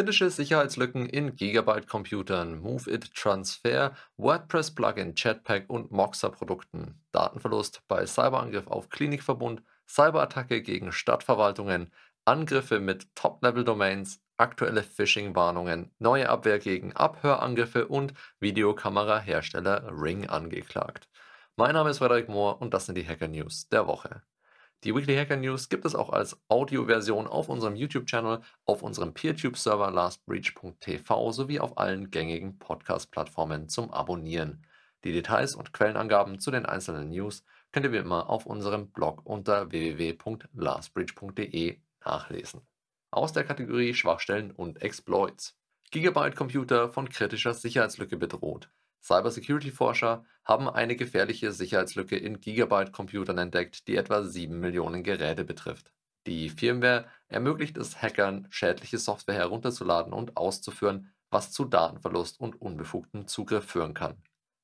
[0.00, 10.62] Kritische Sicherheitslücken in Gigabyte-Computern, Move-It-Transfer, WordPress-Plugin, Chatpack und Moxa-Produkten, Datenverlust bei Cyberangriff auf Klinikverbund, Cyberattacke
[10.62, 11.92] gegen Stadtverwaltungen,
[12.24, 21.10] Angriffe mit Top-Level-Domains, aktuelle Phishing-Warnungen, neue Abwehr gegen Abhörangriffe und Videokamera-Hersteller Ring angeklagt.
[21.56, 24.22] Mein Name ist Frederik Mohr und das sind die Hacker News der Woche.
[24.82, 29.90] Die Weekly Hacker News gibt es auch als Audioversion auf unserem YouTube-Channel, auf unserem PeerTube-Server
[29.90, 34.64] lastbreach.tv sowie auf allen gängigen Podcast-Plattformen zum Abonnieren.
[35.04, 39.20] Die Details und Quellenangaben zu den einzelnen News könnt ihr wie immer auf unserem Blog
[39.24, 42.62] unter www.lastbreach.de nachlesen.
[43.10, 45.58] Aus der Kategorie Schwachstellen und Exploits.
[45.90, 48.70] Gigabyte-Computer von kritischer Sicherheitslücke bedroht.
[49.02, 55.92] Cybersecurity-Forscher haben eine gefährliche Sicherheitslücke in Gigabyte-Computern entdeckt, die etwa 7 Millionen Geräte betrifft.
[56.26, 63.28] Die Firmware ermöglicht es Hackern, schädliche Software herunterzuladen und auszuführen, was zu Datenverlust und unbefugtem
[63.28, 64.20] Zugriff führen kann.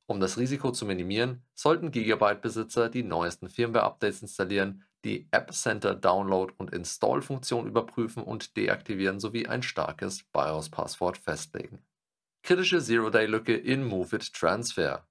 [0.07, 6.53] Um das Risiko zu minimieren, sollten Gigabyte-Besitzer die neuesten Firmware-Updates installieren, die App Center Download-
[6.59, 11.79] und Install-Funktion überprüfen und deaktivieren sowie ein starkes BIOS-Passwort festlegen.
[12.43, 15.07] Kritische Zero-Day-Lücke in MoveIt Transfer.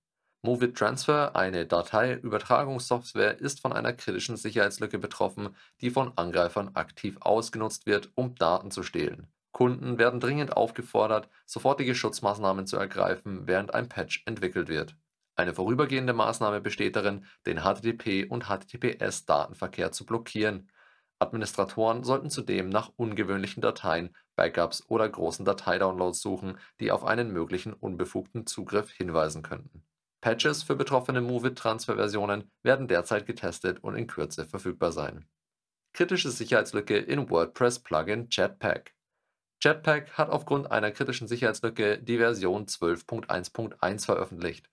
[0.46, 7.88] MoveIt Transfer, eine Dateiübertragungssoftware, ist von einer kritischen Sicherheitslücke betroffen, die von Angreifern aktiv ausgenutzt
[7.88, 9.26] wird, um Daten zu stehlen.
[9.52, 14.96] Kunden werden dringend aufgefordert, sofortige Schutzmaßnahmen zu ergreifen, während ein Patch entwickelt wird.
[15.36, 20.70] Eine vorübergehende Maßnahme besteht darin, den HTTP- und HTTPS-Datenverkehr zu blockieren.
[21.18, 27.74] Administratoren sollten zudem nach ungewöhnlichen Dateien, Backups oder großen Dateidownloads suchen, die auf einen möglichen
[27.74, 29.84] unbefugten Zugriff hinweisen könnten.
[30.26, 35.28] Patches für betroffene MOVEit-Transferversionen werden derzeit getestet und in Kürze verfügbar sein.
[35.94, 38.96] Kritische Sicherheitslücke in WordPress-Plugin Jetpack.
[39.62, 44.68] Jetpack hat aufgrund einer kritischen Sicherheitslücke die Version 12.1.1 veröffentlicht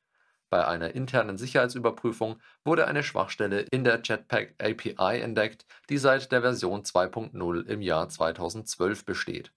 [0.52, 6.42] bei einer internen Sicherheitsüberprüfung wurde eine Schwachstelle in der Jetpack API entdeckt, die seit der
[6.42, 9.50] Version 2.0 im Jahr 2012 besteht.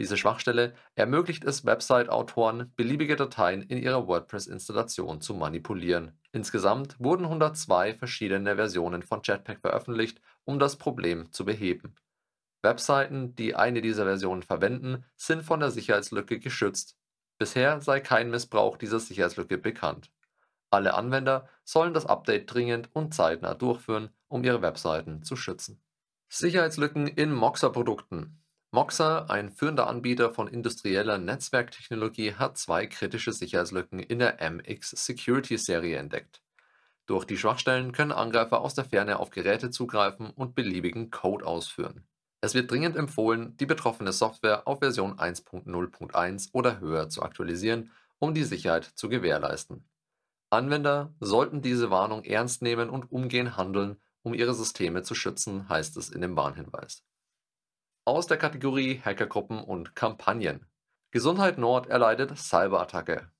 [0.00, 6.18] Diese Schwachstelle ermöglicht es Website-Autoren, beliebige Dateien in ihrer WordPress-Installation zu manipulieren.
[6.32, 11.96] Insgesamt wurden 102 verschiedene Versionen von Jetpack veröffentlicht, um das Problem zu beheben.
[12.62, 16.96] Webseiten, die eine dieser Versionen verwenden, sind von der Sicherheitslücke geschützt.
[17.36, 20.10] Bisher sei kein Missbrauch dieser Sicherheitslücke bekannt.
[20.70, 25.82] Alle Anwender sollen das Update dringend und zeitnah durchführen, um ihre Webseiten zu schützen.
[26.30, 28.39] Sicherheitslücken in Moxa-Produkten.
[28.72, 35.58] Moxa, ein führender Anbieter von industrieller Netzwerktechnologie, hat zwei kritische Sicherheitslücken in der MX Security
[35.58, 36.40] Serie entdeckt.
[37.06, 42.06] Durch die Schwachstellen können Angreifer aus der Ferne auf Geräte zugreifen und beliebigen Code ausführen.
[42.40, 48.34] Es wird dringend empfohlen, die betroffene Software auf Version 1.0.1 oder höher zu aktualisieren, um
[48.34, 49.84] die Sicherheit zu gewährleisten.
[50.48, 55.96] Anwender sollten diese Warnung ernst nehmen und umgehend handeln, um ihre Systeme zu schützen, heißt
[55.96, 57.02] es in dem Warnhinweis.
[58.06, 60.66] Aus der Kategorie Hackergruppen und Kampagnen.
[61.10, 63.30] Gesundheit Nord erleidet Cyberattacke.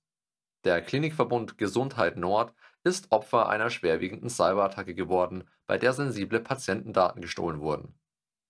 [0.65, 2.53] Der Klinikverbund Gesundheit Nord
[2.85, 7.99] ist Opfer einer schwerwiegenden Cyberattacke geworden, bei der sensible Patientendaten gestohlen wurden.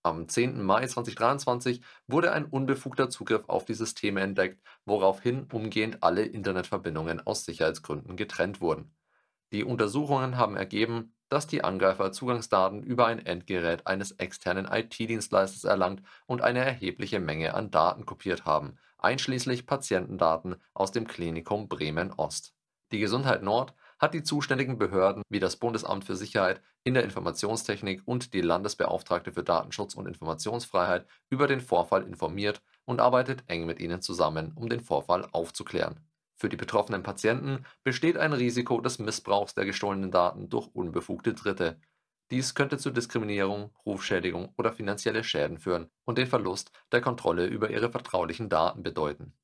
[0.02, 0.60] Am 10.
[0.60, 7.44] Mai 2023 wurde ein unbefugter Zugriff auf die Systeme entdeckt, woraufhin umgehend alle Internetverbindungen aus
[7.44, 8.96] Sicherheitsgründen getrennt wurden.
[9.52, 16.02] Die Untersuchungen haben ergeben, dass die Angreifer Zugangsdaten über ein Endgerät eines externen IT-Dienstleisters erlangt
[16.26, 22.52] und eine erhebliche Menge an Daten kopiert haben, einschließlich Patientendaten aus dem Klinikum Bremen Ost.
[22.92, 28.02] Die Gesundheit Nord hat die zuständigen Behörden wie das Bundesamt für Sicherheit in der Informationstechnik
[28.06, 33.78] und die Landesbeauftragte für Datenschutz und Informationsfreiheit über den Vorfall informiert und arbeitet eng mit
[33.78, 36.00] ihnen zusammen, um den Vorfall aufzuklären.
[36.40, 41.78] Für die betroffenen Patienten besteht ein Risiko des Missbrauchs der gestohlenen Daten durch unbefugte Dritte.
[42.30, 47.68] Dies könnte zu Diskriminierung, Rufschädigung oder finanzielle Schäden führen und den Verlust der Kontrolle über
[47.68, 49.34] ihre vertraulichen Daten bedeuten.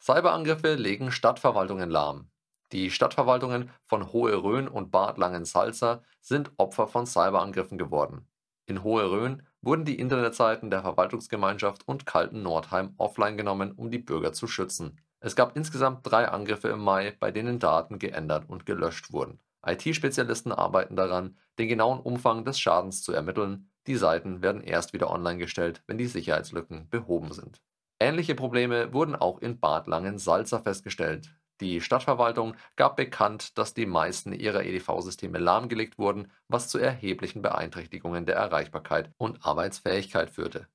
[0.00, 2.30] Cyberangriffe legen Stadtverwaltungen lahm.
[2.70, 8.28] Die Stadtverwaltungen von Hohe-Rhön und Bad Langensalza sind Opfer von Cyberangriffen geworden.
[8.66, 14.46] In Hohe-Rhön wurden die Internetseiten der Verwaltungsgemeinschaft und Kalten-Nordheim offline genommen, um die Bürger zu
[14.46, 15.00] schützen.
[15.20, 19.38] Es gab insgesamt drei Angriffe im Mai, bei denen Daten geändert und gelöscht wurden.
[19.64, 23.70] IT-Spezialisten arbeiten daran, den genauen Umfang des Schadens zu ermitteln.
[23.86, 27.60] Die Seiten werden erst wieder online gestellt, wenn die Sicherheitslücken behoben sind.
[27.98, 31.34] Ähnliche Probleme wurden auch in Bad Langensalza festgestellt.
[31.60, 38.24] Die Stadtverwaltung gab bekannt, dass die meisten ihrer EDV-Systeme lahmgelegt wurden, was zu erheblichen Beeinträchtigungen
[38.24, 40.66] der Erreichbarkeit und Arbeitsfähigkeit führte.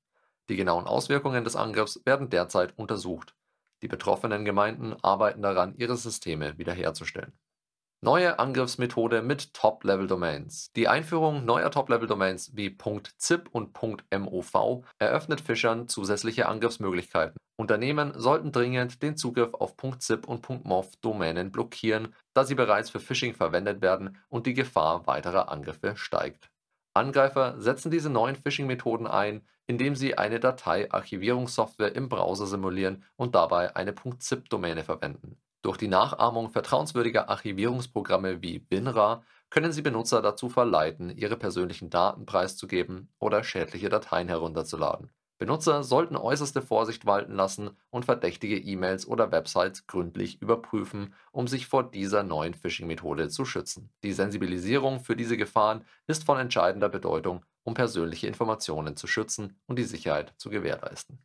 [0.50, 3.34] Die genauen Auswirkungen des Angriffs werden derzeit untersucht.
[3.82, 7.38] Die betroffenen Gemeinden arbeiten daran, ihre Systeme wiederherzustellen.
[8.02, 10.68] Neue Angriffsmethode mit Top-Level-Domains.
[10.76, 12.78] Die Einführung neuer Top-Level-Domains wie
[13.18, 13.76] .zip und
[14.12, 17.38] .mov eröffnet Fischern zusätzliche Angriffsmöglichkeiten.
[17.58, 23.34] Unternehmen sollten dringend den Zugriff auf .zip und .mov-Domänen blockieren, da sie bereits für Phishing
[23.34, 26.52] verwendet werden und die Gefahr weiterer Angriffe steigt.
[26.96, 33.76] Angreifer setzen diese neuen Phishing-Methoden ein, indem sie eine Datei-Archivierungssoftware im Browser simulieren und dabei
[33.76, 35.38] eine .zip-Domäne verwenden.
[35.62, 42.26] Durch die Nachahmung vertrauenswürdiger Archivierungsprogramme wie WinRAR können sie Benutzer dazu verleiten, ihre persönlichen Daten
[42.26, 45.12] preiszugeben oder schädliche Dateien herunterzuladen.
[45.46, 51.68] Benutzer sollten äußerste Vorsicht walten lassen und verdächtige E-Mails oder Websites gründlich überprüfen, um sich
[51.68, 53.92] vor dieser neuen Phishing-Methode zu schützen.
[54.02, 59.78] Die Sensibilisierung für diese Gefahren ist von entscheidender Bedeutung, um persönliche Informationen zu schützen und
[59.78, 61.20] die Sicherheit zu gewährleisten.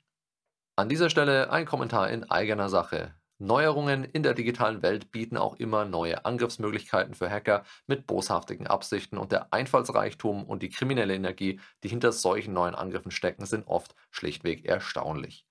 [0.77, 3.15] An dieser Stelle ein Kommentar in eigener Sache.
[3.41, 9.17] Neuerungen in der digitalen Welt bieten auch immer neue Angriffsmöglichkeiten für Hacker mit boshaftigen Absichten
[9.17, 13.95] und der Einfallsreichtum und die kriminelle Energie, die hinter solchen neuen Angriffen stecken, sind oft
[14.11, 15.47] schlichtweg erstaunlich.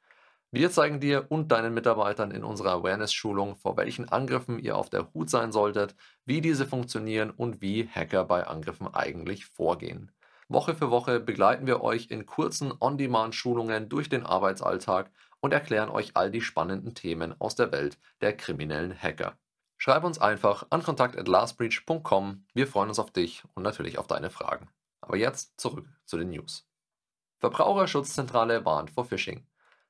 [0.52, 5.12] Wir zeigen dir und deinen Mitarbeitern in unserer Awareness-Schulung, vor welchen Angriffen ihr auf der
[5.16, 5.96] Hut sein solltet,
[6.26, 10.12] wie diese funktionieren und wie Hacker bei Angriffen eigentlich vorgehen.
[10.48, 16.12] Woche für Woche begleiten wir euch in kurzen On-Demand-Schulungen durch den Arbeitsalltag und erklären euch
[16.16, 19.38] all die spannenden Themen aus der Welt der kriminellen Hacker.
[19.78, 22.46] Schreib uns einfach an kontakt@lastbreach.com.
[22.54, 24.70] Wir freuen uns auf dich und natürlich auf deine Fragen.
[25.02, 26.68] Aber jetzt zurück zu den News.
[27.40, 29.48] Verbraucherschutzzentrale warnt vor Phishing.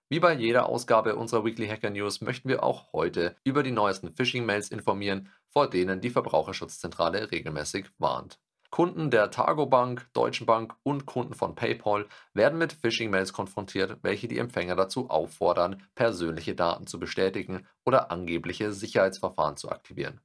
[0.08, 4.12] Wie bei jeder Ausgabe unserer Weekly Hacker News möchten wir auch heute über die neuesten
[4.12, 8.40] Phishing-Mails informieren, vor denen die Verbraucherschutzzentrale regelmäßig warnt.
[8.72, 14.28] Kunden der Targo Bank, Deutschen Bank und Kunden von PayPal werden mit Phishing-Mails konfrontiert, welche
[14.28, 20.22] die Empfänger dazu auffordern, persönliche Daten zu bestätigen oder angebliche Sicherheitsverfahren zu aktivieren.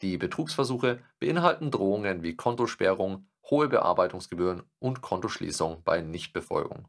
[0.00, 6.88] Die Betrugsversuche beinhalten Drohungen wie Kontosperrung, hohe Bearbeitungsgebühren und Kontoschließung bei Nichtbefolgung.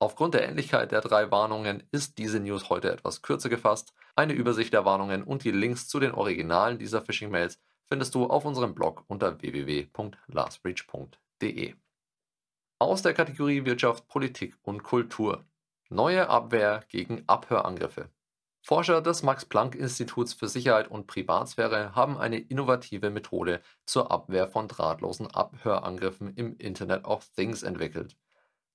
[0.00, 3.94] Aufgrund der Ähnlichkeit der drei Warnungen ist diese News heute etwas kürzer gefasst.
[4.16, 8.44] Eine Übersicht der Warnungen und die Links zu den Originalen dieser Phishing-Mails findest du auf
[8.44, 11.74] unserem Blog unter www.lastbreach.de.
[12.78, 15.44] Aus der Kategorie Wirtschaft, Politik und Kultur.
[15.88, 18.10] Neue Abwehr gegen Abhörangriffe.
[18.62, 25.26] Forscher des Max-Planck-Instituts für Sicherheit und Privatsphäre haben eine innovative Methode zur Abwehr von drahtlosen
[25.26, 28.16] Abhörangriffen im Internet of Things entwickelt.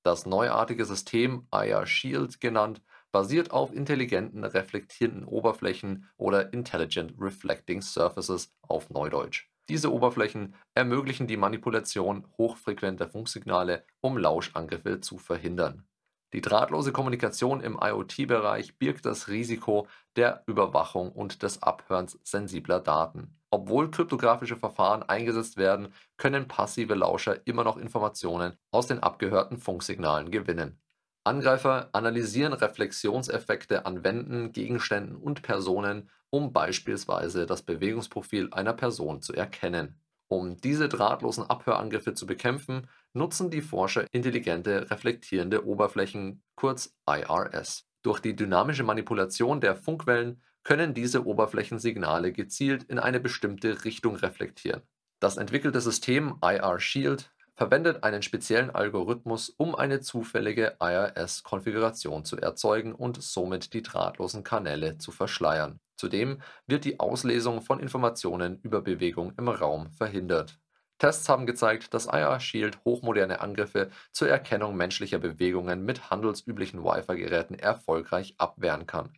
[0.03, 8.53] Das neuartige System IR Shield genannt basiert auf intelligenten reflektierenden Oberflächen oder Intelligent Reflecting Surfaces
[8.61, 9.49] auf Neudeutsch.
[9.69, 15.85] Diese Oberflächen ermöglichen die Manipulation hochfrequenter Funksignale, um Lauschangriffe zu verhindern.
[16.33, 23.39] Die drahtlose Kommunikation im IoT-Bereich birgt das Risiko der Überwachung und des Abhörens sensibler Daten.
[23.51, 30.29] Obwohl kryptografische Verfahren eingesetzt werden, können passive Lauscher immer noch Informationen aus den abgehörten Funksignalen
[30.29, 30.79] gewinnen.
[31.23, 39.33] Angreifer analysieren Reflexionseffekte an Wänden, Gegenständen und Personen, um beispielsweise das Bewegungsprofil einer Person zu
[39.33, 39.99] erkennen.
[40.27, 47.87] Um diese drahtlosen Abhörangriffe zu bekämpfen, nutzen die Forscher intelligente reflektierende Oberflächen, kurz IRS.
[48.03, 54.83] Durch die dynamische Manipulation der Funkwellen können diese Oberflächensignale gezielt in eine bestimmte Richtung reflektieren.
[55.19, 62.95] Das entwickelte System IR Shield verwendet einen speziellen Algorithmus, um eine zufällige IRS-Konfiguration zu erzeugen
[62.95, 65.81] und somit die drahtlosen Kanäle zu verschleiern.
[65.97, 70.57] Zudem wird die Auslesung von Informationen über Bewegung im Raum verhindert.
[70.99, 77.55] Tests haben gezeigt, dass IR Shield hochmoderne Angriffe zur Erkennung menschlicher Bewegungen mit handelsüblichen Wi-Fi-Geräten
[77.55, 79.11] erfolgreich abwehren kann.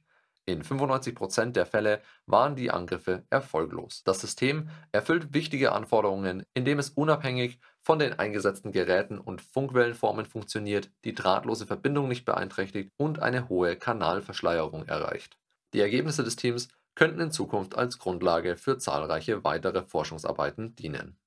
[0.45, 4.03] In 95% der Fälle waren die Angriffe erfolglos.
[4.03, 10.92] Das System erfüllt wichtige Anforderungen, indem es unabhängig von den eingesetzten Geräten und Funkwellenformen funktioniert,
[11.04, 15.38] die drahtlose Verbindung nicht beeinträchtigt und eine hohe Kanalverschleierung erreicht.
[15.74, 21.18] Die Ergebnisse des Teams könnten in Zukunft als Grundlage für zahlreiche weitere Forschungsarbeiten dienen.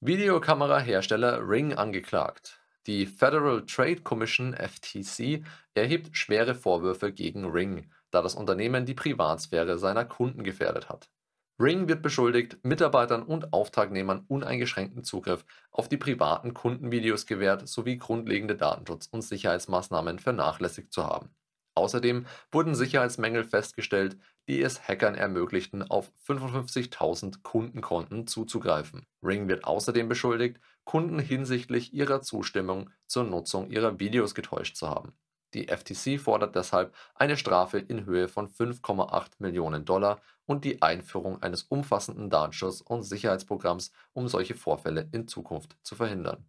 [0.00, 2.60] Videokamerahersteller Ring angeklagt.
[2.86, 9.78] Die Federal Trade Commission FTC erhebt schwere Vorwürfe gegen Ring, da das Unternehmen die Privatsphäre
[9.78, 11.08] seiner Kunden gefährdet hat.
[11.58, 18.56] Ring wird beschuldigt, Mitarbeitern und Auftragnehmern uneingeschränkten Zugriff auf die privaten Kundenvideos gewährt sowie grundlegende
[18.56, 21.30] Datenschutz- und Sicherheitsmaßnahmen vernachlässigt zu haben.
[21.74, 29.06] Außerdem wurden Sicherheitsmängel festgestellt, die es Hackern ermöglichten, auf 55.000 Kundenkonten zuzugreifen.
[29.22, 35.14] Ring wird außerdem beschuldigt, Kunden hinsichtlich ihrer Zustimmung zur Nutzung ihrer Videos getäuscht zu haben.
[35.56, 41.40] Die FTC fordert deshalb eine Strafe in Höhe von 5,8 Millionen Dollar und die Einführung
[41.40, 46.44] eines umfassenden Datenschutz- und Sicherheitsprogramms, um solche Vorfälle in Zukunft zu verhindern.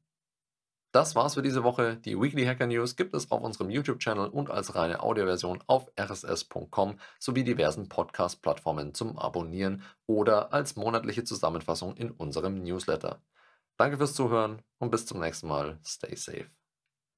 [0.91, 1.95] Das war's für diese Woche.
[1.95, 6.99] Die Weekly Hacker News gibt es auf unserem YouTube-Channel und als reine Audioversion auf rss.com
[7.17, 13.21] sowie diversen Podcast-Plattformen zum Abonnieren oder als monatliche Zusammenfassung in unserem Newsletter.
[13.77, 15.79] Danke fürs Zuhören und bis zum nächsten Mal.
[15.85, 16.56] Stay safe.